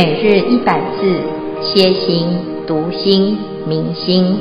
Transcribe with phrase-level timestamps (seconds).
[0.00, 1.10] 每日一百字，
[1.60, 2.28] 歇心、
[2.68, 4.38] 读心、明心，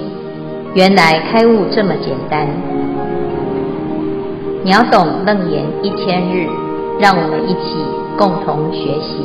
[0.76, 2.48] 原来开悟这么简单。
[4.64, 6.46] 秒懂楞严一千日，
[7.00, 7.74] 让我们一起
[8.20, 9.18] 共同学习。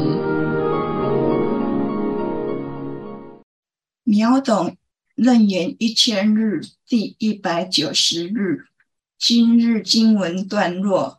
[4.05, 4.75] 秒懂
[5.14, 8.64] 楞严一千日第一百九十日，
[9.19, 11.19] 今日经文段落。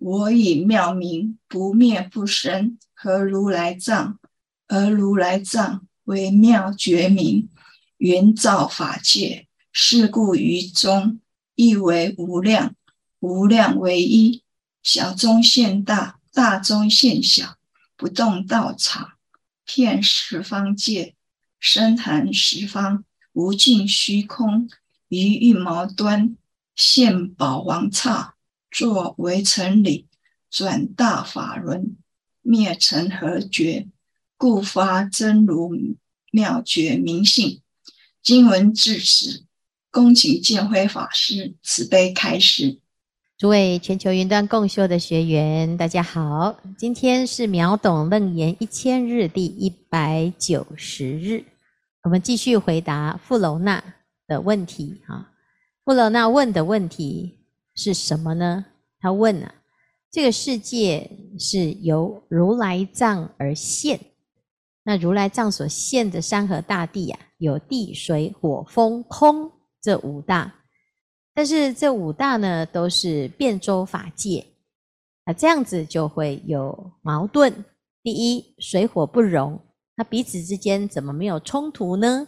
[0.00, 4.18] 我以妙明不灭不生，和如来藏，
[4.66, 7.48] 而如来藏为妙觉明，
[7.98, 9.46] 圆照法界。
[9.70, 11.20] 是故于中
[11.54, 12.74] 亦为无量，
[13.20, 14.42] 无量为一，
[14.82, 17.56] 小中现大，大中现小，
[17.96, 19.12] 不动道场，
[19.64, 21.14] 遍十方界，
[21.60, 24.68] 深含十方无尽虚空，
[25.06, 26.36] 于一毛端
[26.74, 28.34] 现宝王刹。
[28.72, 30.08] 作微尘理，
[30.50, 31.96] 转大法轮，
[32.48, 33.86] 灭尘合觉，
[34.38, 35.76] 故发真如
[36.32, 37.60] 妙觉明性。
[38.22, 39.44] 经文至此，
[39.90, 42.80] 恭请见辉法师慈悲开示。
[43.36, 51.44] 诸位全球云端共修的学员，大家好，今天是秒懂楞严一千日第一百九十日，
[52.04, 53.84] 我们继续回答富楼那
[54.26, 55.02] 的问题。
[55.06, 55.32] 啊，
[55.84, 57.34] 富楼那问的问题。
[57.74, 58.64] 是什么呢？
[58.98, 59.54] 他问啊，
[60.10, 64.00] 这个世界是由如来藏而现，
[64.82, 70.54] 那如来藏所现的山河大地啊，有地水火风空这五大，
[71.34, 74.46] 但是这五大呢，都是遍周法界
[75.24, 77.64] 啊，这样子就会有矛盾。
[78.02, 79.60] 第一，水火不容，
[79.94, 82.26] 那彼此之间怎么没有冲突呢？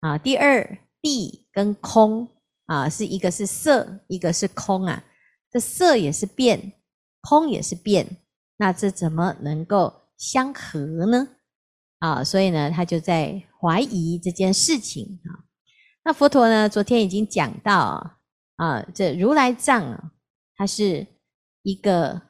[0.00, 2.28] 啊，第二，地跟空。
[2.66, 5.02] 啊，是一个是色，一个是空啊。
[5.50, 6.74] 这色也是变，
[7.20, 8.18] 空也是变，
[8.56, 11.28] 那这怎么能够相合呢？
[11.98, 15.44] 啊，所以呢，他就在怀疑这件事情啊。
[16.04, 18.18] 那佛陀呢，昨天已经讲到
[18.56, 20.12] 啊，这如来藏啊，
[20.56, 21.06] 它是
[21.62, 22.22] 一个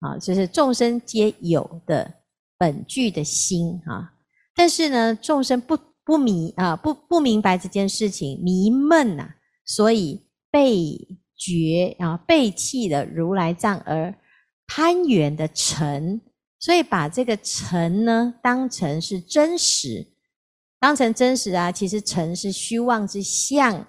[0.00, 2.14] 啊，就是众生皆有的
[2.58, 4.12] 本具的心啊。
[4.54, 9.34] 但是呢，众生不不迷啊，不不明白这件事情，迷闷呐。
[9.64, 10.96] 所以被
[11.36, 14.14] 觉啊，被弃了如来藏而
[14.66, 16.20] 攀缘的尘，
[16.58, 20.06] 所以把这个尘呢当成是真实，
[20.78, 21.70] 当成真实啊。
[21.72, 23.86] 其实尘是虚妄之相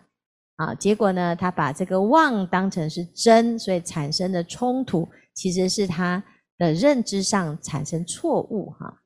[0.55, 0.73] 啊。
[0.75, 6.23] 结果呢，他把这个妄当成是真，所以产生的冲突其实是他
[6.57, 9.01] 的认知上产生错误哈。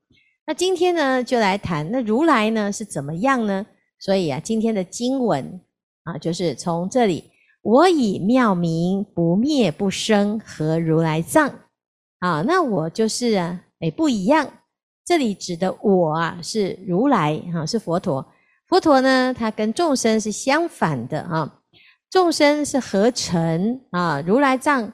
[0.46, 3.66] 那今天呢，就来谈那如来呢是怎么样呢？
[4.00, 5.62] 所以啊，今天的经文。
[6.04, 7.30] 啊，就是从这里，
[7.62, 11.48] 我以妙明不灭不生，合如来藏。
[12.20, 14.48] 啊，那我就是啊，诶，不一样。
[15.06, 18.26] 这里指的我啊，是如来，哈，是佛陀。
[18.68, 21.60] 佛陀呢，他跟众生是相反的啊。
[22.10, 24.92] 众生是合尘啊，如来藏，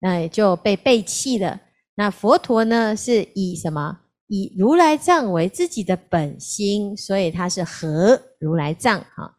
[0.00, 1.60] 那也就被背弃了。
[1.94, 3.98] 那佛陀呢，是以什么？
[4.28, 9.34] 以如来藏为自己的本心，所以他是合如来藏，哈。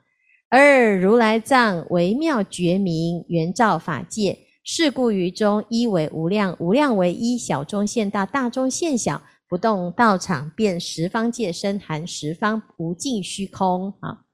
[0.53, 4.37] 二如来藏为妙觉明，圆照法界。
[4.65, 13.93] 是故于中一为无量，无量为一，小中现大，大中现小，不动道场，遍十方界，身含十方无尽虚空。
[14.01, 14.25] 啊，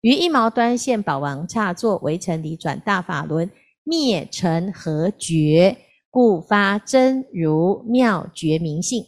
[0.00, 3.50] 于一毛端现宝王刹，作微尘理，转大法轮，
[3.84, 5.76] 灭尘合觉，
[6.08, 9.04] 故发真如妙觉明性。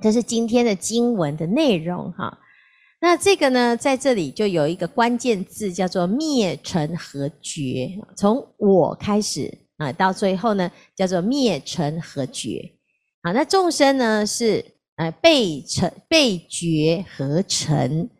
[0.00, 2.38] 这是今天的经文的内容，哈。
[3.06, 7.88] 那这个呢，在这里就有一个关键字，叫做灭尘和绝。
[8.16, 12.68] 从我开始啊，到最后呢，叫做灭尘和绝。
[13.22, 14.64] 好，那众生呢是
[14.96, 18.10] 呃被尘被觉合尘。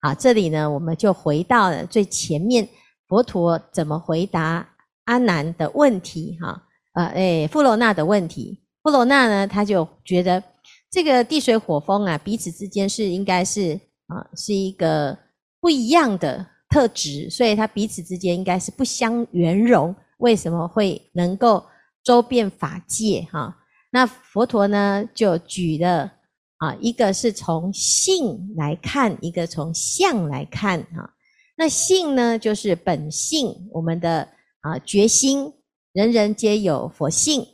[0.00, 2.68] 好，这里呢，我们就回到了最前面，
[3.08, 4.68] 佛陀怎么回答
[5.06, 6.38] 阿难的问题？
[6.40, 6.62] 哈，
[6.94, 8.62] 呃，诶，富罗那的问题。
[8.84, 10.40] 富罗那呢，他就觉得
[10.88, 13.80] 这个地水火风啊，彼此之间是应该是。
[14.06, 15.18] 啊，是一个
[15.60, 19.94] 不一样的特质，所以它彼此之间应该是不相圆融。
[20.18, 21.64] 为什么会能够
[22.02, 23.26] 周遍法界？
[23.30, 23.56] 哈，
[23.90, 26.12] 那佛陀呢就举了
[26.58, 30.82] 啊，一个是从性来看，一个从相来看。
[30.94, 31.12] 哈，
[31.56, 34.26] 那性呢就是本性，我们的
[34.60, 35.52] 啊觉心，
[35.92, 37.44] 人人皆有佛性，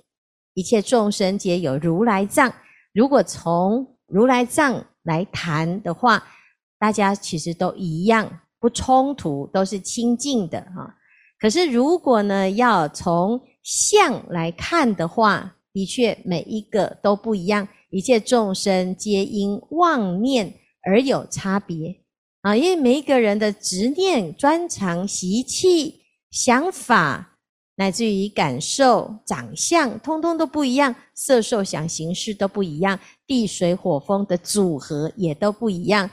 [0.54, 2.52] 一切众生皆有如来藏。
[2.92, 6.22] 如果从如来藏来谈的话，
[6.82, 10.92] 大家其实都一样，不冲突，都是清净的哈。
[11.38, 20.52] 可是如果呢，要从相来看的话，的确每一个都不一样，一切众生皆因妄念
[20.84, 22.00] 而有差别
[22.40, 26.00] 啊，因为每一个人的执念、专长、习气、
[26.32, 27.38] 想法，
[27.76, 36.10] 乃至于感受、长相，通通都不一样，色、受、想、行、识都不一样，地、水、火、风的组合也都不一样，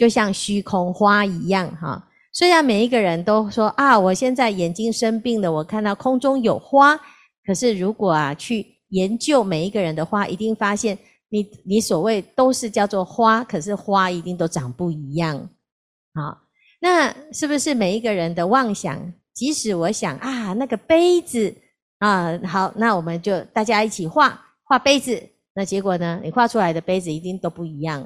[0.00, 2.08] 就像虚空花一样哈。
[2.32, 6.98] 虽然每一个人都说啊，我现在眼睛生病了，我看到空中有花。
[7.44, 10.96] 可是如果啊，去研究每一个人的花，一定发现
[11.28, 15.36] 你你所谓都是叫做花，可是花一定都长不一样。
[16.14, 16.38] 好，
[16.80, 19.12] 那是不是每一个人的妄想？
[19.34, 21.54] 即使我想啊，那个杯子
[21.98, 25.22] 啊，好，那我们就大家一起画画杯子。
[25.52, 28.00] 那结果呢，你画出来的杯子一定都不一样。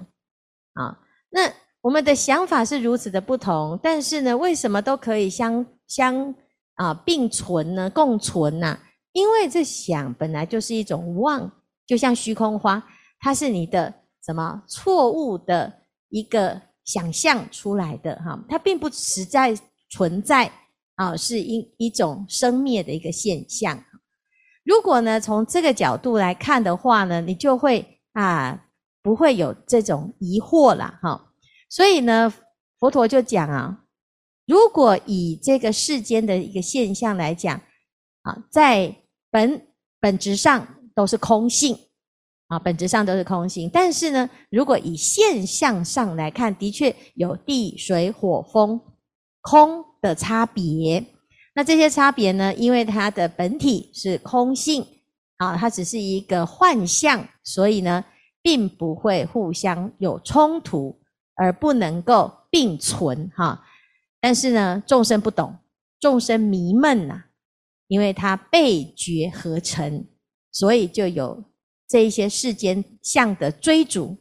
[0.73, 0.99] 啊，
[1.31, 1.49] 那。
[1.85, 6.35] 我们的想法是如此的不同，但是呢，为什么都可以相相
[6.77, 7.91] 啊并存呢？
[7.91, 8.83] 共存呐、啊？
[9.13, 11.53] 因为这想本来就是一种妄，
[11.87, 12.83] 就像虚空花，
[13.21, 13.93] 它是你的
[14.25, 15.71] 什么错误的
[16.09, 19.55] 一个想象出来的哈，它并不实在
[19.91, 20.51] 存在
[20.95, 23.79] 啊，是一一种生灭的一个现象。
[24.65, 28.59] 如果呢，从这个角度来看的话呢，你就会啊
[29.03, 31.31] 不会有这种疑惑了哈。
[31.75, 32.33] 所以呢，
[32.79, 33.83] 佛陀就讲啊，
[34.47, 37.61] 如果以这个世间的一个现象来讲，
[38.23, 38.95] 啊，在
[39.29, 39.61] 本
[39.99, 41.77] 本质上都是空性，
[42.47, 43.69] 啊，本质上都是空性。
[43.73, 48.81] 但是呢，如果以现象上来看，的确有地、水、火、风、
[49.41, 51.05] 空的差别。
[51.57, 54.87] 那这些差别呢，因为它的本体是空性，
[55.39, 58.05] 啊，它只是一个幻象，所以呢，
[58.41, 61.01] 并不会互相有冲突。
[61.37, 63.65] 而不能够并存哈，
[64.21, 65.57] 但是呢，众生不懂，
[65.99, 67.25] 众生迷闷呐，
[67.89, 70.07] 因为他被觉合成，
[70.53, 71.43] 所以就有
[71.89, 74.17] 这一些世间相的追逐，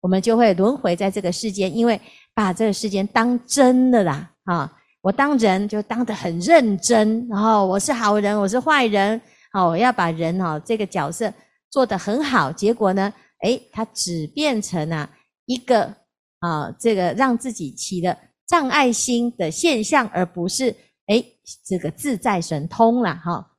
[0.00, 1.98] 我们就会轮回在这个世间，因为
[2.34, 9.18] 把这个世间当真的啦哈，我当人就当得很认真，然后我是好人，我是坏人，
[9.52, 11.32] 好，我要把人哦这个角色
[11.70, 13.10] 做得很好，结果呢，
[13.42, 15.08] 诶，他只变成了
[15.46, 15.94] 一个。
[16.40, 20.74] 啊，这个让自己起了障碍心的现象，而不是
[21.06, 21.24] 诶
[21.66, 23.52] 这个自在神通了哈。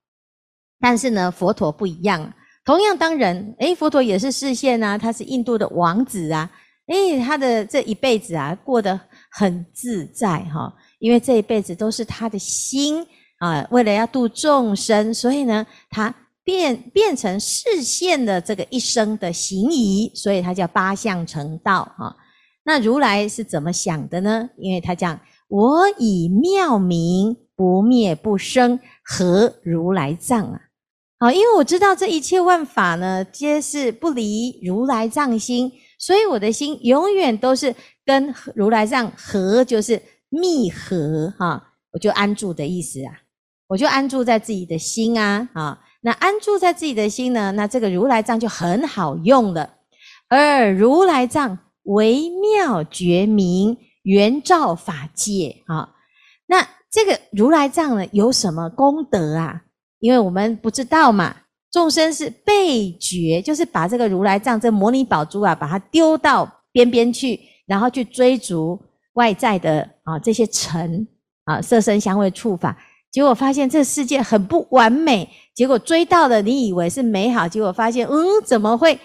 [0.80, 2.34] 但是呢，佛陀不一样，
[2.64, 6.50] 同样当人，诶佛陀也是示现啊，他是印度的王子啊，
[6.88, 9.00] 诶他的这一辈子啊，过得
[9.31, 13.06] 很自在哈，因为这一辈子都是他的心
[13.40, 22.16] 啊，为了要度众生，所以呢，他变变成示现的这个一生的行仪，所以他叫八相成道哈。
[22.69, 24.48] 那如来是怎么想的呢？
[24.56, 25.19] 因为他讲
[25.50, 30.62] ：“我以妙明不灭不生，合如来藏啊！”
[31.19, 37.74] 好，因为我知道这一切万法呢，皆是不离如来藏心，所以我的心永远都是
[38.06, 40.00] 跟如来藏合，就是
[40.30, 41.74] 密合哈。
[41.94, 43.12] 我就安住的意思啊，
[43.69, 45.80] 我就安住在自己的心啊啊。
[46.01, 49.77] 那安住在自己的心呢，那这个如来藏就很好用了，
[50.30, 51.57] 而如来藏。
[51.90, 55.90] 微妙觉明，圆照法界啊！
[56.46, 59.64] 那这个如来藏呢，有什么功德啊？
[60.00, 61.36] 因为我们不知道嘛，
[61.72, 68.80] 众生是被觉，就是把这个如来藏这摩尼宝珠啊，把它丢到边边去，然后去追逐
[69.14, 71.08] 外在的啊这些尘
[71.46, 72.78] 啊色身香味触法，
[73.12, 78.16] 结果发现这世界很不完美，结果追到了，你以为是美好，结果发现嗯，
[78.46, 79.00] 怎么会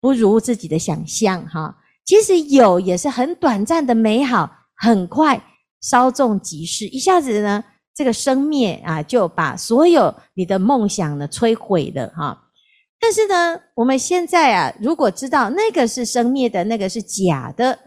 [0.00, 1.76] 不如自己的想象哈？
[2.10, 5.40] 其实有也是很短暂的美好，很快
[5.80, 7.62] 稍纵即逝，一下子呢，
[7.94, 12.48] 这个生灭啊，就把所有你的梦想呢摧毁了哈。
[12.98, 17.78] 但是呢，我们现在啊，如果知道那个是生灭的，那个是假的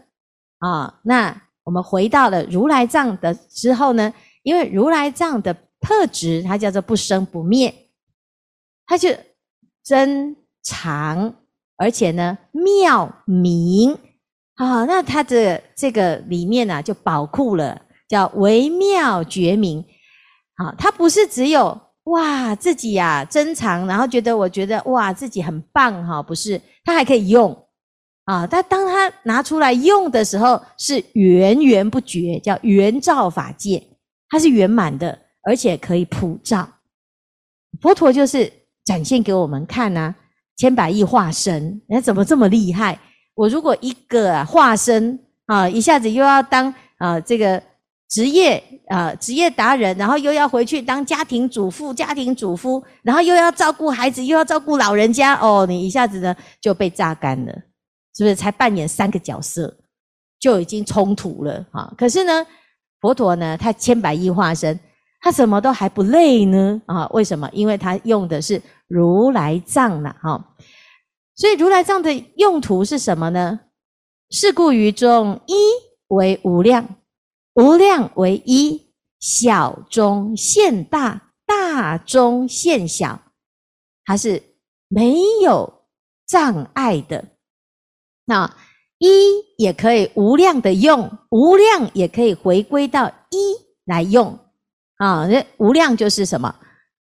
[0.60, 4.10] 啊，那我们回到了如来藏的之后呢，
[4.42, 7.74] 因为如来藏的特质，它叫做不生不灭，
[8.86, 9.10] 它就
[9.84, 11.34] 真常。
[11.76, 13.98] 而且呢，妙明，
[14.56, 19.84] 好，那它的这个里面呢、啊，就宝库了，叫微妙觉明。
[20.56, 27.66] 好，它不是只有哇自己呀、珍藏，然后觉得我觉得哇自己很棒哈，不是，它还可以用
[28.26, 28.46] 啊。
[28.46, 33.82] 但当它拿出来用的时候，是源源不绝，叫圆照法界，
[34.28, 36.68] 它是圆满的，而且可以普照。
[37.80, 38.52] 佛陀就是
[38.84, 40.14] 展现给我们看呐、
[40.56, 42.96] 千百亿化身，人家怎么这么厉害？
[43.34, 47.62] 我如果一个啊化身啊，一下子又要当啊这个
[48.08, 57.52] 职业啊、职业达人，然后又要回去当家庭主妇、家庭主夫，然后又要照顾孩子，又要照顾老人家，哦，你一下子呢就被榨干了，
[58.16, 58.36] 是不是？
[58.36, 59.74] 才扮演三个角色，
[60.38, 61.92] 就已经冲突了啊！
[61.96, 62.46] 可是呢，
[63.00, 64.78] 佛陀呢，他千百亿化身，
[65.20, 67.06] 他什么都还不累呢啊？
[67.08, 67.48] 为什么？
[67.52, 70.53] 因为他用的是如来藏了哈。
[71.36, 73.60] 所以如来藏的用途是什么呢？
[74.30, 75.54] 是故于中一
[76.08, 76.96] 为无量，
[77.54, 83.20] 无量为一，小中现大，大中现小，
[84.04, 84.42] 它是
[84.88, 85.86] 没有
[86.26, 87.24] 障碍的。
[88.24, 88.56] 那
[88.98, 89.08] 一
[89.58, 94.38] 也可以无量的用，无量也可以回归到一来用
[94.96, 95.26] 啊。
[95.26, 96.54] 那无量就是什么？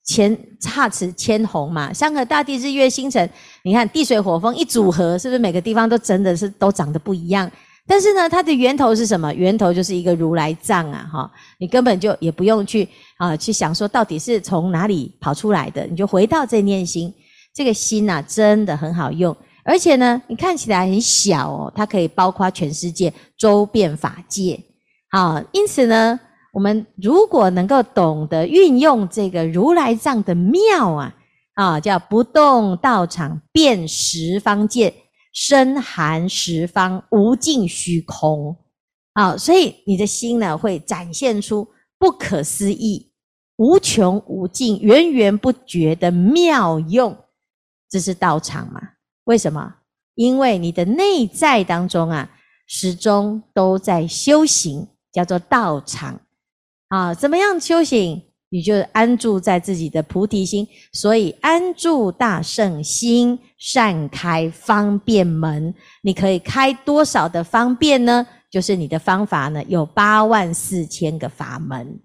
[0.05, 3.29] 千差池千红嘛，山河大地日月星辰，
[3.63, 7.51] 你看地水火风一组合，是不是每个地方都真的是都长得不一样？
[7.87, 9.33] 但是呢，它的源头是什么？
[9.33, 17.13] 源头就是一个如来藏啊，哈，你根本就也不用去啊去想说到底是从哪里跑出来的，你就回到这念心，
[17.55, 19.35] 这个心呐，真的很好用，
[19.65, 24.61] 而且呢，你看起来很小哦，它可以包括全世界周遍法界，
[25.11, 26.21] 好，因此呢。
[26.55, 31.15] 我们如果能够懂得运用这个如来藏的妙啊，
[31.55, 34.95] 啊，叫不动道场遍十方界，
[35.33, 38.57] 深含十方无尽虚空，
[39.15, 41.67] 啊，所以你的心呢会展现出
[41.99, 43.13] 不可思议、
[43.57, 47.17] 无穷无尽、源源不绝的妙用。
[47.91, 48.81] 这是道场嘛？
[49.25, 49.75] 为什么？
[50.15, 52.31] 因为你的内在当中啊，
[52.69, 56.21] 始终都在修行，叫做道场。
[56.89, 58.23] 啊，怎么样修行？
[58.51, 65.75] 你就安住在自己的菩提心，所以安住大圣心，善开方便门。
[66.03, 68.25] 你可以开多少的方便呢？
[68.49, 71.99] 就是你的方法呢，有八万四千个法门，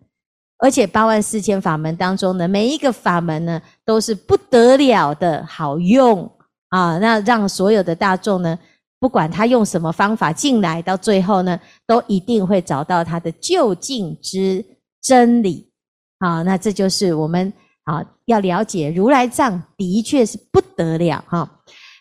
[0.57, 6.27] 而且八万四千法门当中呢，每一个法门呢，都是不得了的好用
[6.69, 6.97] 啊！
[6.97, 8.57] 那让所有的大众呢，
[8.99, 14.63] 不管他用什么方法进来，到最后呢，都一定会找到他的究竟之
[15.01, 15.71] 真理，
[16.19, 17.53] 好，那这就是我们
[17.85, 21.49] 啊要了解如来藏的确是不得了哈。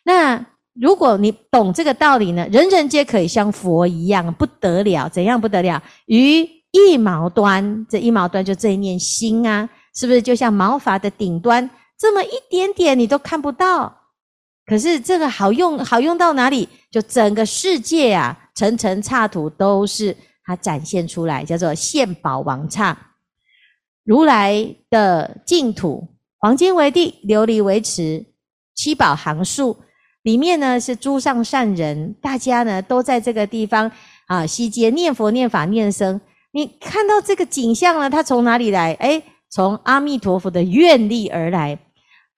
[0.05, 5.83] 那如果你懂这个道理呢，人人皆可以像佛一样不得了，怎样不得了？
[6.07, 13.98] 于一毛端，这一毛端就这一念心啊，是不是就像毛发的顶端这么一点点你都看不到？
[14.69, 16.69] 可是这个好用，好用到哪里？
[16.91, 20.15] 就整个世界啊，层层刹土都是。
[20.51, 22.97] 它展现出来叫做现宝王刹，
[24.03, 26.09] 如来的净土，
[26.39, 28.25] 黄金为地，琉璃为池，
[28.75, 29.77] 七宝行树，
[30.23, 33.93] 里面呢是诸上善人，大家呢都在这个地方
[34.27, 36.19] 啊，悉皆念佛、念法、念僧。
[36.53, 38.95] 你看到这个景象呢，它从哪里来？
[39.01, 41.79] 诶，从阿弥陀佛的愿力而来。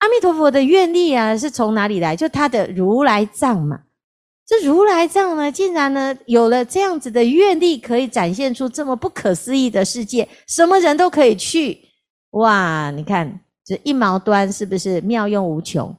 [0.01, 2.15] 阿弥陀佛的愿力啊，是从哪里来？
[2.15, 3.81] 就他的如来藏嘛。
[4.47, 11.79] 这如来藏呢，竟然呢有了这样子的愿力，可以展现出这么不可思议的世界，什么人都可以去。
[12.31, 15.95] 哇，你看这一毛端是不是妙用无穷？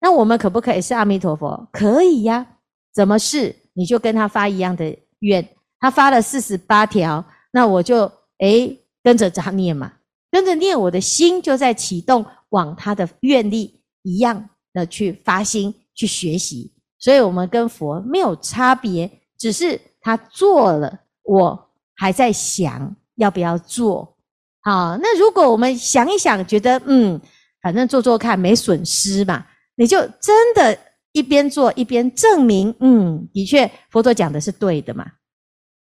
[0.00, 1.68] 那我们可不可以是阿弥陀佛？
[1.72, 2.46] 可以呀。
[2.94, 3.54] 怎么是？
[3.74, 9.92] 你就跟他发一样的愿，他发了四十八条，那我就诶跟着他念嘛，
[10.32, 16.72] 跟着念，我的心就在启动，往他的愿力一样的去发心去学习。
[16.98, 24.16] 所以，我们跟佛没有差别，只是他做了，我还在想要不要做。
[24.60, 27.20] 好，那如果我们想一想，觉得嗯，
[27.62, 30.76] 反正做做看没损失嘛，你就真的
[31.12, 35.06] 一边做一边证明，嗯，的确佛陀讲的是对的嘛。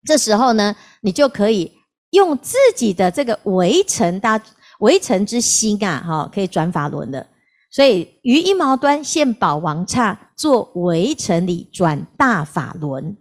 [0.05, 1.71] 这时候呢，你就可以
[2.11, 4.41] 用自己的这个围城大
[4.81, 7.25] 围城之心啊，哈，可以转法轮的。
[7.71, 13.15] 所以，于一毛端现宝王刹，作围城里转大法轮。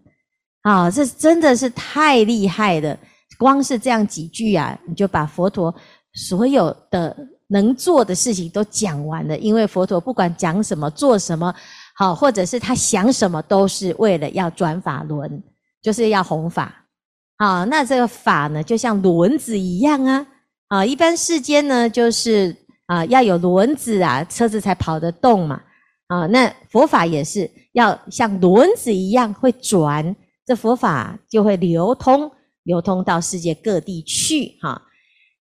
[0.62, 2.98] 啊，这真的是太厉害了！
[3.38, 5.74] 光是这样几句啊，你就把佛陀
[6.12, 7.16] 所有的
[7.48, 9.38] 能做的事情都讲完了。
[9.38, 11.54] 因为佛陀不管讲什么、做什么，
[11.94, 15.42] 好，或者是他想什么，都是为了要转法轮，
[15.80, 16.74] 就是要弘法。
[17.38, 20.26] 好，那这个法呢，就像轮子一样啊。
[20.70, 22.56] 啊，一般世间呢，就是。
[22.90, 25.62] 啊，要有轮子啊，车子才跑得动嘛。
[26.08, 32.28] 啊，那佛法也是要像轮子一样会转，这佛法就会流通，
[32.64, 34.58] 流通到世界各地去。
[34.60, 34.82] 哈，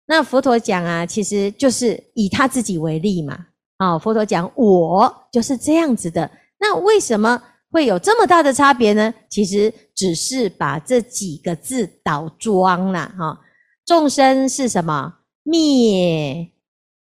[0.05, 3.48] 那佛陀讲啊，其实就是以他自己为例嘛。
[3.77, 6.29] 啊，佛陀讲我就是这样子的。
[6.59, 9.12] 那为什么会有这么大的差别呢？
[9.27, 13.39] 其实只是把这几个字倒装了哈。
[13.88, 15.15] 众生是什么？
[15.49, 16.51] 灭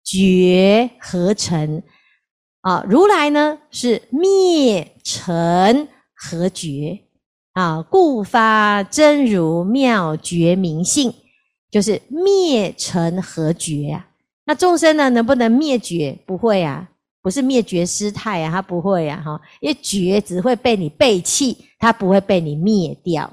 [0.04, 1.82] 绝合成
[2.62, 2.84] 啊。
[2.88, 7.00] 如来呢是灭成合绝
[7.52, 7.82] 啊。
[7.82, 11.12] 故发真如妙觉明性，
[11.70, 14.08] 就是灭成合绝啊。
[14.46, 16.18] 那众生呢能不能灭绝？
[16.26, 16.88] 不会啊。
[17.22, 23.30] 不是灭绝师太啊，他不会啊，哈，因为绝只会被你背弃，他不会被你灭掉，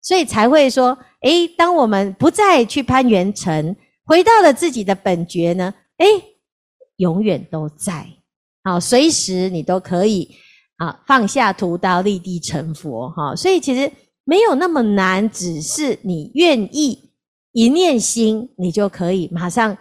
[0.00, 3.76] 所以才会说，诶，当我们不再去攀缘尘，
[4.08, 6.06] 回到了自己的本觉呢，诶，
[6.96, 8.06] 永远都在，
[8.64, 10.34] 好，随时你都可以
[10.78, 13.92] 啊放下屠刀，立地成佛，哈，所以其实
[14.24, 17.12] 没有那么难，只是你愿意
[17.52, 19.76] 一念心，你就可以马上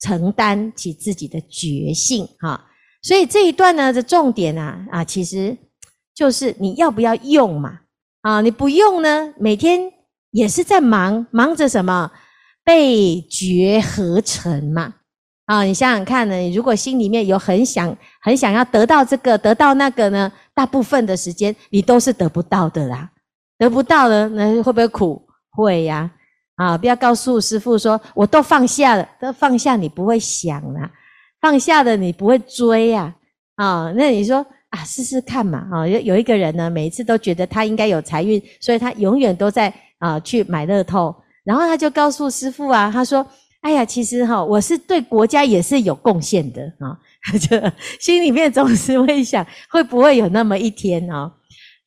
[0.00, 2.64] 承担起自己的觉性，哈。
[3.02, 5.56] 所以这一段呢的重点啊啊，其实
[6.14, 7.80] 就是你要不要用嘛
[8.22, 8.40] 啊？
[8.40, 9.92] 你不用呢，每天
[10.30, 12.08] 也是在忙，忙着什么？
[12.68, 14.92] 被觉合成嘛
[15.46, 15.62] 啊！
[15.62, 23.10] 你想想看呢，你如果心里面有很想很想要得到这个得到那个呢，大部分的时间你都是得不到的啦，
[23.56, 25.26] 得不到呢，那会不会苦？
[25.50, 26.10] 会呀
[26.56, 26.76] 啊！
[26.76, 30.90] 不要告诉师父说我都放下了，都放下你不会想啦。
[31.40, 33.14] 放下的你不会追呀，
[33.54, 41.16] 啊，那你说啊，试试看嘛，啊，有有一个人呢，每一次都觉得他应该有财运，所以他永远都在啊去买乐透，
[41.48, 43.26] 然后他就告诉师父啊，他说，
[43.62, 46.92] 哎呀，其实哈，我是对国家也是有贡献的啊，
[47.40, 47.56] 就
[47.98, 51.32] 心里面总是会想，会不会有那么一天啊？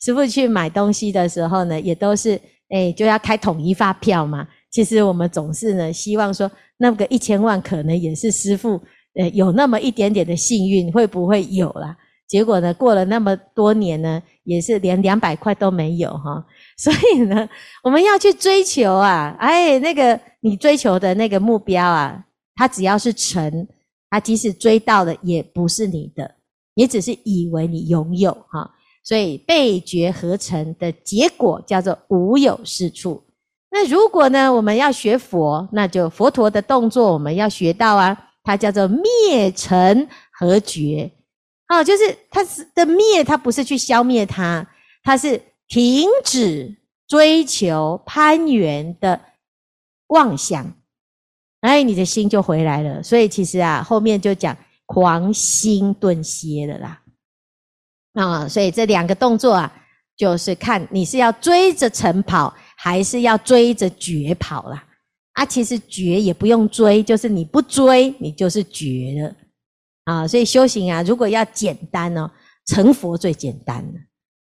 [0.01, 8.81] 师父去买东西的时候呢，也都是哎就要开统一发票嘛，其实我们总是呢希望说，那个一千万可能也是师父。
[9.13, 11.97] 呃，有那么一点点的幸运，会不会有啦？
[12.29, 16.41] 结果呢，过了那么多年呢，也是连两百块都没有哈。
[16.81, 17.47] 所以呢，
[17.83, 23.67] 我们要去追求啊，哎，那个你追求的那个目标啊，它只要是成，
[24.09, 26.35] 它即使追到了，也不是你的，
[26.73, 28.71] 你只是以为你拥有哈。
[29.03, 33.23] 所以被觉合成的结果叫做无有是处。
[33.71, 38.27] 那如果呢，我们要学佛，那就佛陀的动作我们要学到啊。
[38.43, 41.11] 它叫做灭成和觉，
[41.67, 44.67] 啊，就是它是的灭，它不是去消灭它，
[45.03, 45.39] 它是
[45.71, 46.75] 停止
[47.07, 49.21] 追求攀缘的
[50.07, 50.69] 妄想，
[51.61, 53.01] 哎，你的心就回来了。
[53.01, 57.01] 所以其实啊，后面就讲狂心顿歇了啦，
[58.15, 59.73] 啊，所以这两个动作啊，
[60.17, 64.85] 就是看你是要追着晨跑，还是要追着觉跑啦。
[65.31, 69.35] 啊，其实觉也不用追，就是你不追，你就是觉了
[70.03, 70.27] 啊。
[70.27, 72.29] 所以修行啊，如果要简单哦，
[72.65, 73.99] 成佛最简单了。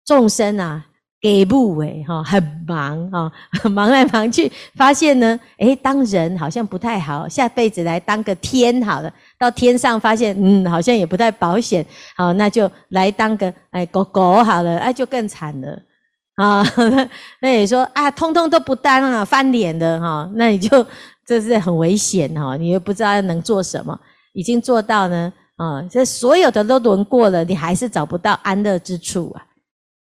[0.06, 0.86] 众生啊，
[1.20, 3.30] 给不为哈，很忙哈，
[3.68, 9.12] 忙来忙去，发现呢，诶，当人好像不太好，下辈子来当个天好了。
[9.38, 11.84] 到天上发现，嗯，好像也不太保险，
[12.16, 15.78] 好，那就来当个哎狗狗好了，哎，就更惨了。
[16.36, 16.64] 啊，
[17.42, 20.86] 那你说啊，通通都不当啊，翻脸的哈，那你就
[21.26, 23.98] 这是很危险哈，你又不知道要能做什么，
[24.32, 29.44] 已经做到呢啊，这所有的都轮过了，你还是找不到安乐之处啊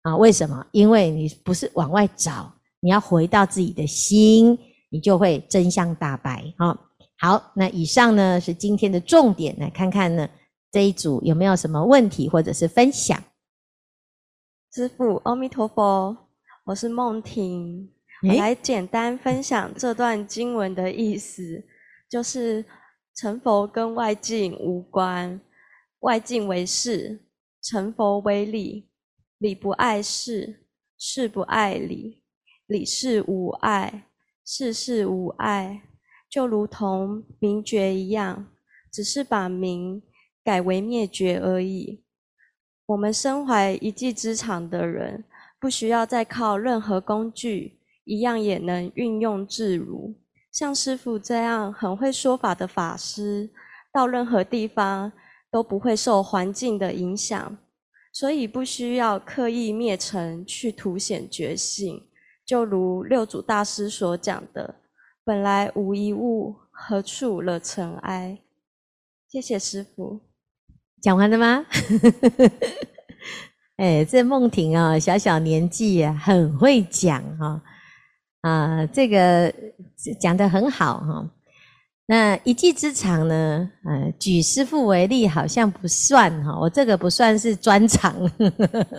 [0.03, 0.17] 啊？
[0.17, 0.67] 为什么？
[0.73, 4.59] 因为你不是往外找，你要回到自己的心，
[4.89, 6.79] 你就会真相大白哈。
[7.19, 10.29] 好，那以上呢是今天的重点，来看看呢
[10.73, 13.23] 这一组有没有什么问题或者是分享。
[14.73, 16.17] 师父，阿弥陀佛，
[16.65, 17.91] 我是梦婷，
[18.29, 21.65] 我来简单分享这段经文的意思，
[22.09, 22.65] 就是
[23.15, 25.41] 成佛跟外境无关，
[26.01, 27.21] 外境为事，
[27.61, 28.89] 成佛为理，
[29.41, 30.67] 理不碍事，
[30.99, 32.23] 事不碍理，
[32.67, 34.05] 理事无碍，
[34.45, 35.81] 事事无碍，
[36.29, 38.49] 就如同明觉一样，
[38.93, 40.03] 只是把明
[40.45, 42.05] 改为灭绝而已。
[42.85, 45.25] 我们身怀一技之长的人，
[45.59, 50.15] 不需要再靠任何工具，一样也能运用自如。
[50.53, 53.49] 像师父这样很会说法的法师，
[53.91, 55.11] 到任何地方
[55.51, 57.57] 都不会受环境的影响，
[58.13, 62.07] 所以不需要刻意灭尘去凸显觉性。
[62.45, 64.75] 就如六祖大师所讲的
[65.25, 68.41] ：“本来无一物，何处惹尘埃？”
[69.31, 70.21] 谢谢师傅。
[71.01, 71.65] 讲完了吗？
[73.77, 77.63] 哎，这梦婷啊，小小年纪啊，很会讲哈
[78.43, 79.55] 啊，这个
[80.21, 81.31] 讲得很好哈。
[82.11, 83.71] 那一技之长呢？
[83.85, 86.59] 呃，举师傅为例，好像不算哈。
[86.59, 88.13] 我这个不算是专长，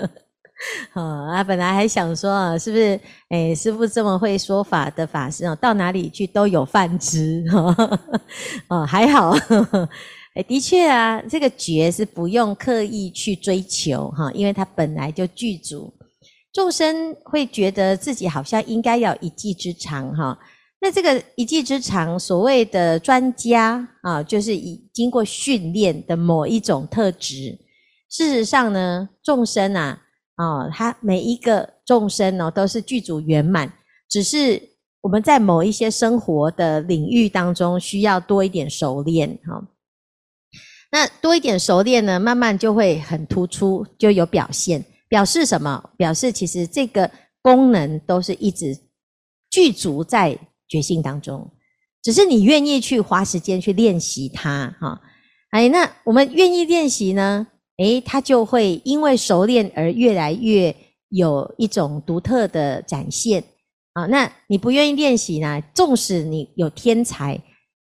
[0.95, 2.97] 啊，本来还想说啊，是不是？
[3.27, 7.43] 哎，师傅这么会说法的法师哦，到哪里去都有饭吃，
[8.69, 9.35] 哦， 还好。
[10.35, 15.93] 哎，的确啊，这个觉是不用刻意去追求哈，因为它本来就具足。
[16.53, 20.37] 众生会觉得自己好像应该要一技之长哈，
[20.83, 27.55] 那这个一技之长，所谓的专家啊，就是已经过训练的某一种特质。
[28.09, 30.01] 事实上呢，众生啊，
[30.35, 33.71] 啊，他每一个众生哦，都是具足圆满，
[34.09, 34.59] 只是
[35.01, 39.63] 我们在某一些生活的领域当中需要多一点熟练哈。
[40.91, 44.83] 那多一点熟练呢，慢慢就会很突出，就有表现。
[45.07, 45.91] 表示什么？
[45.95, 47.09] 表示其实这个
[47.41, 48.75] 功能都是一直
[49.49, 50.37] 具足在
[50.71, 51.51] 觉性当中，
[52.01, 55.01] 只是你愿意去花时间去练习它，哈。
[55.49, 57.45] 哎，那我们愿意练习呢？
[57.77, 60.73] 诶，它就会因为熟练而越来越
[61.09, 63.43] 有一种独特的展现
[63.91, 64.05] 啊。
[64.05, 65.61] 那你不愿意练习呢？
[65.75, 67.37] 纵使你有天才，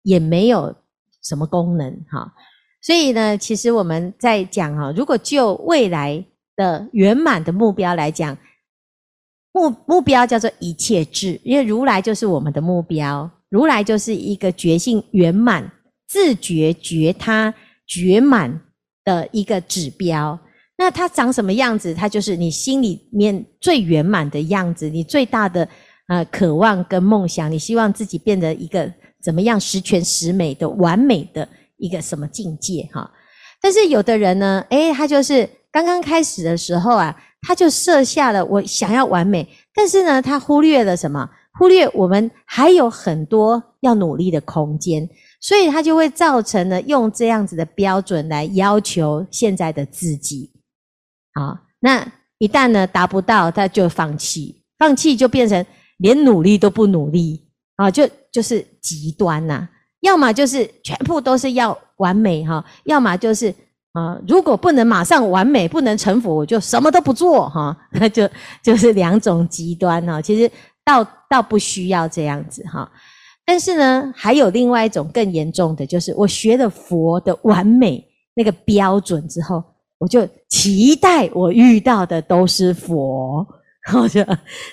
[0.03, 0.73] 也没有
[1.21, 2.33] 什么功能，哈。
[2.81, 6.23] 所以呢，其实我们在讲哈，如果就未来
[6.55, 8.37] 的圆满的目标来讲，
[9.57, 15.71] 目目标叫做一切智，因为如来就是我们的目标，如来就是一个觉性圆满、
[16.07, 17.53] 自觉觉他
[17.87, 18.61] 觉满
[19.03, 20.39] 的一个指标。
[20.77, 21.93] 那它长什么样子？
[21.93, 25.67] 它就是你心里面最圆满的样子，你最大的
[26.07, 28.91] 呃渴望跟梦想，你希望自己变得一个
[29.23, 31.47] 怎么样十全十美的完美的。
[31.79, 33.07] 一个什么境界哈？
[33.61, 41.29] 但是有的人呢，诶，他就是刚刚开始的时候啊，他就设下了我想要完美，但是呢，他忽略了什么？
[41.59, 45.09] 忽略我们还有很多要努力的空间，
[45.41, 50.51] 所以他就会造成了用这样子的标准来要求现在的自己。
[51.33, 52.05] 好，那
[52.37, 55.65] 一旦呢达不到，他就放弃，放弃就变成
[55.97, 57.43] 连努力都不努力。
[57.77, 59.69] 啊，就就是极端呐、
[59.99, 63.53] 要么就是全部都是要完美哈，要么就是
[63.97, 68.29] 啊，如果不能马上完美，不能成佛，我就什么都不做哈，那 就
[68.61, 70.21] 就是两种极端哈。
[70.21, 70.51] 其实
[70.85, 72.87] 倒倒不需要这样子哈，
[73.43, 78.05] 但是呢，还有另外一种更严重的，就是我学了佛的完美
[78.35, 79.63] 那个标准之后，
[79.97, 83.43] 我就期待我遇到的都是佛，
[83.87, 84.21] 然后就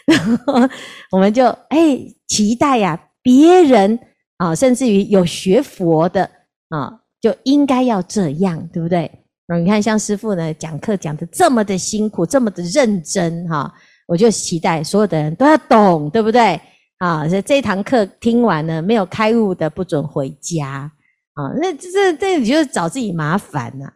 [0.05, 0.69] 然后
[1.11, 3.99] 我们就哎期待呀别人。
[4.37, 6.29] 啊，甚至于有学佛的
[6.69, 6.93] 啊，
[7.25, 9.11] 就应该要这样，对不对？
[9.59, 13.73] 你看，像师父呢讲课讲得这么的辛苦，这么的认真哈，
[14.07, 16.61] 我就期待所有的人都要懂，对不对？
[16.99, 20.93] 啊，所以这堂课听完了，没有开悟的不准回家
[21.33, 21.49] 啊。
[21.59, 23.91] 那这这你就是找自己麻烦呐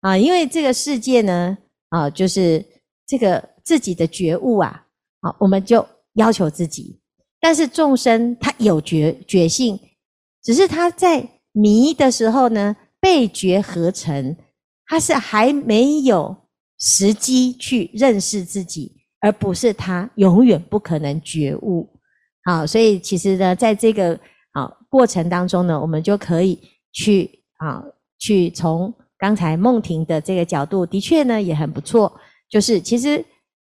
[0.00, 0.16] 啊！
[0.16, 1.58] 因为这个世界呢
[1.90, 2.64] 啊，就是
[3.06, 4.86] 这个自己的觉悟啊，
[5.20, 6.98] 啊，我们就要求自己。
[7.42, 9.78] 但是众生他有觉觉性，
[10.42, 14.36] 只是他在迷的时候呢，被觉合成，
[14.86, 16.36] 他是还没有
[16.78, 21.88] 时机去认识自己，而不是他永远不可能觉悟。
[22.44, 24.18] 好，所以其实呢，在这个
[24.52, 26.58] 啊过程当中呢，我们就可以
[26.92, 27.84] 去啊
[28.18, 32.12] 去从刚才梦婷的这个角度，的确呢也很不错。
[32.48, 33.24] 就是其实，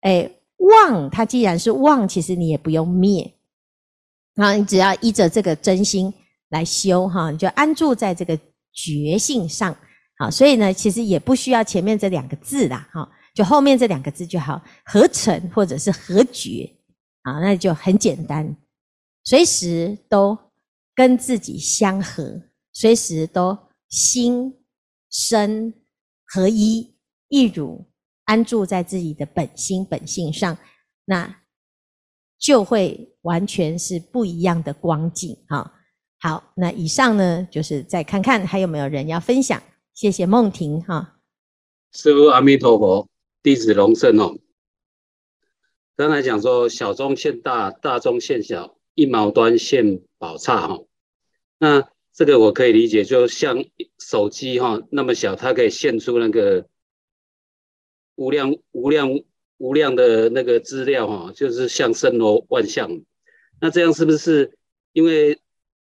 [0.02, 3.34] 诶，妄它既然是妄，其实你也不用灭。
[4.36, 6.14] 好，你只要依着这个真心
[6.52, 8.40] 来修哈，你就安住在这个
[8.72, 9.76] 觉性上。
[10.18, 16.72] 好，所以呢，其实也不需要前面这两个字啦，哈，就后面这两个字就好，合成或者是合觉，
[17.24, 18.56] 啊，那就很简单，
[19.24, 20.38] 随时都
[20.94, 23.58] 跟自己相合，随时都
[23.90, 24.54] 心
[25.10, 25.74] 身
[26.28, 26.96] 合一，
[27.28, 27.86] 一如
[28.26, 30.58] 安住在自己的本心本性上，
[31.06, 31.38] 那。
[32.44, 35.72] 就会完全是不一样的光景哈。
[36.22, 39.62] 好，那以上呢，就是再看看还有没有人要分享。
[39.94, 41.20] 谢谢梦婷哈。
[41.92, 43.10] 师父阿弥陀佛，
[43.42, 44.38] 弟子龙胜哦。
[45.96, 50.80] 刚才讲说小中现大，大中现小，一毛端现宝刹哈。
[51.58, 53.66] 那这个我可以理解，就像
[53.98, 56.68] 手机哈那么小，它可以现出那个
[58.16, 59.10] 无量无量。
[59.58, 62.90] 无量的那个资料哈，就是像森罗万象。
[63.60, 64.58] 那这样是不是
[64.92, 65.40] 因为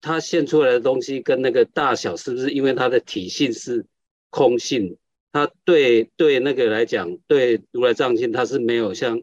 [0.01, 3.85] 它现出来的东西跟那个大小，是不是因为它的体性是
[4.29, 4.97] 空性？
[5.31, 9.21] 它对对那个来讲，对如来藏性，它是没有像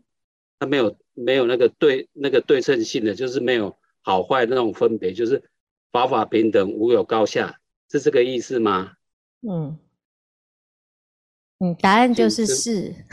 [0.59, 5.43] 它没有没有那个对那个对称性的，就是没有好坏那种分别，就是
[5.91, 7.59] 法法平等，无有高下，
[7.91, 8.93] 是这个意思吗？
[9.49, 9.79] 嗯。
[11.61, 12.93] 嗯，答案就是是。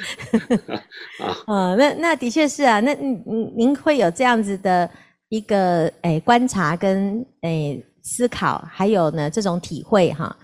[1.20, 4.90] 啊，哦，那那的确是啊，那您您会有这样子的
[5.30, 10.36] 一个诶、哎、观察跟诶、哎、思考，还有呢这种体会哈，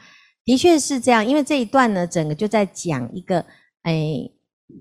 [0.44, 3.44] 的确是这样，因为这一段呢整个就在讲一个
[3.82, 4.30] 诶、哎、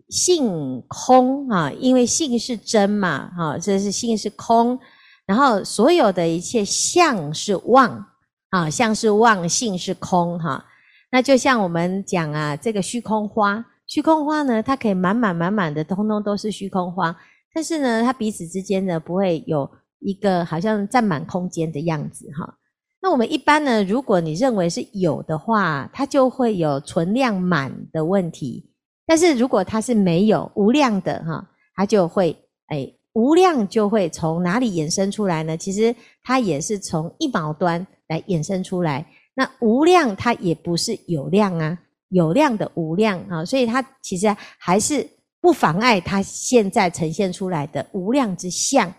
[0.10, 4.80] 性空啊，因为性是真嘛，哈，这是性是空，
[5.26, 8.06] 然后所有的一切相是妄
[8.52, 10.64] 啊，相是妄，性是空哈。
[11.12, 17.16] 那就像我们讲啊，这个虚空花，虚空花呢，它可以满满满满的，通通都是虚空花，
[17.54, 19.68] 但是呢，它彼此之间呢，不会有
[20.00, 22.58] 一个好像占满空间的样子哈。
[23.02, 28.64] 那我们一般呢，如果你认为是有的话，它就会有存量满的问题；
[29.06, 32.36] 但是如果它是没有无量的哈，它就会
[32.68, 35.56] 哎，无量就会从哪里衍生出来呢？
[35.56, 39.06] 其实它也是从一毛端来衍生出来。
[39.36, 41.78] 那无量它也不是有量啊，
[42.10, 45.08] 有量的无量啊，所以它其实还是
[45.40, 48.92] 不妨碍它现在呈现出来的无量之相。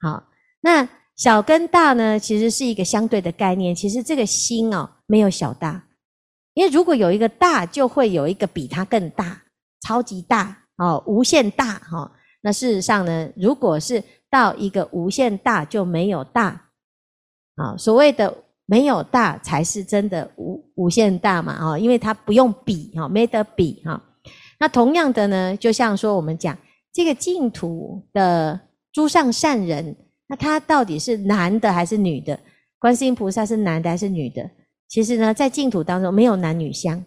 [0.00, 0.24] 好，
[0.60, 3.74] 那小跟大呢，其实是一个相对的概念。
[3.74, 5.84] 其实这个心哦，没有小大，
[6.54, 9.42] 因为如果有一个大，就会有一个比它更大，
[9.80, 12.10] 超级大哦，无限大哈。
[12.42, 16.70] 那事实上呢，如果是到一个无限大，就没有大
[17.56, 18.44] 啊，所谓的。
[18.70, 23.98] 没有大才是真的无无限大嘛，哈，因为它不用比，哈，没得比，哈。
[24.60, 26.54] 那同样的呢，就像说我们讲
[26.92, 28.60] 这个净土的
[28.92, 29.96] 诸上善人，
[30.26, 32.38] 那他到底是男的还是女的？
[32.78, 34.48] 观世音菩萨是男的还是女的？
[34.88, 37.04] 其实呢，在净土当中没有男女相，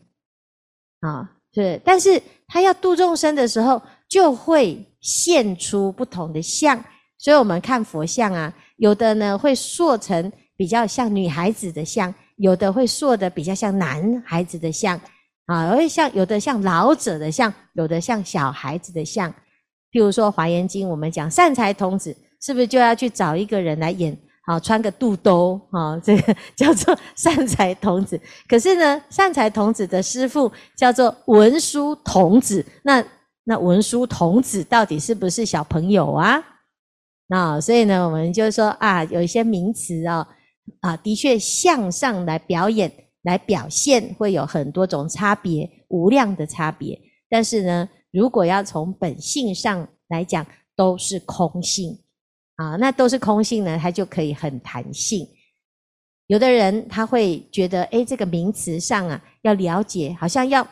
[1.00, 6.84] 啊，是，但是他要度众生的时候，就会现出不同的相。
[7.18, 10.32] 所以我们看佛像啊，有的呢会塑成。
[10.58, 15.02] 比较像女孩子的像，有的会塑的比较像男孩子的像，
[15.48, 19.34] 啊，会像有的像老者的像，有的像小孩子的像。
[19.92, 24.18] 譬如说《华严经》，我们讲善财童子，是不是就要去找一个人来演？
[24.46, 28.20] 好，穿个肚兜，啊，这个叫做善财童子。
[28.48, 33.04] 可是呢，善财童子的师父叫做文殊童子，那
[33.44, 36.42] 那文殊童子到底是不是小朋友啊？
[37.28, 40.28] 那所以呢，我们就说啊，有一些名词啊。
[40.80, 42.92] 啊，的确，向上来表演、
[43.24, 46.98] 来表现，会有很多种差别，无量的差别。
[47.30, 50.46] 但是呢，如果要从本性上来讲，
[50.76, 51.98] 都是空性
[52.56, 52.76] 啊。
[52.76, 55.28] 那都是空性呢，它就可以很弹性。
[56.28, 60.66] 有的人他会觉得，诶，这个名词上啊，要了解，好像要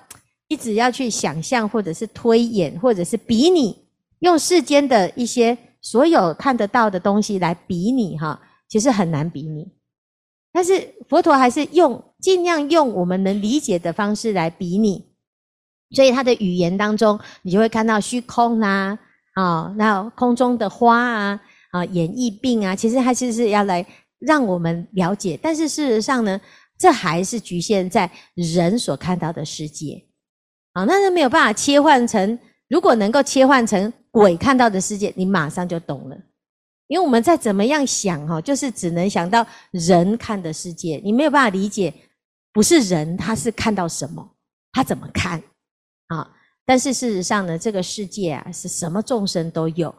[0.48, 3.78] 一直要去想象，或者是推演，或者是比拟，
[4.20, 9.68] 用世间的一些所有看得到的东西来比拟，哈，其实很难比拟。
[10.54, 15.09] 但是佛陀还是用尽量用我们能理解的方式来比拟，
[15.92, 18.98] 所以他的语言当中，你就会看到虚空啊，
[19.34, 21.40] 啊，那空中的花啊，
[21.72, 23.86] 啊，演绎病啊，其实还是是要来
[24.20, 25.40] 让我们了解。
[25.42, 26.40] 但是事实上呢，
[26.78, 30.06] 这还是局限在人所看到的世界，
[30.74, 36.18] 啊，那是没有办法切换成，如果能够切换成鬼看到的世界，你马上就懂了。
[36.88, 41.94] 因为我们再怎么样想哈，就是只能想到人看的世界，你没有办法理解，
[42.52, 44.28] 不是人他是看到什么，
[44.72, 45.40] 他怎么看
[46.10, 46.30] 啊？
[46.66, 49.96] 但是事实上呢，这个世界啊是什么众生都有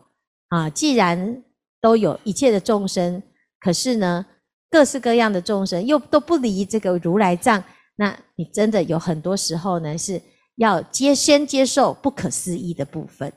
[0.51, 0.71] 啊。
[0.71, 1.43] 既然
[1.81, 3.21] 都有一切的众生，
[3.59, 4.25] 可是呢，
[4.71, 7.65] 各式各样的众生又都不离这个如来藏，
[7.97, 10.23] 那你真的有很多时候呢是
[10.57, 13.33] 要接先接受不可思议的部分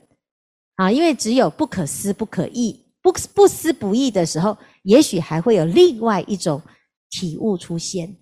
[0.76, 2.82] 啊，因为只有不可思不可议。
[3.02, 6.62] 不不思不议的时候，也许还会有另外一种
[7.10, 8.16] 体悟出现